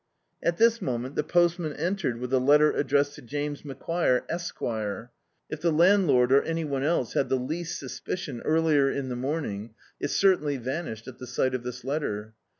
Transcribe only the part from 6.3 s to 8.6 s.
or any one else, had the least suspicion